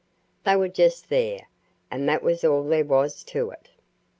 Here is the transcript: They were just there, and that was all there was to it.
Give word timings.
They 0.45 0.55
were 0.55 0.67
just 0.67 1.09
there, 1.09 1.47
and 1.91 2.09
that 2.09 2.23
was 2.23 2.43
all 2.43 2.63
there 2.63 2.83
was 2.83 3.21
to 3.25 3.51
it. 3.51 3.69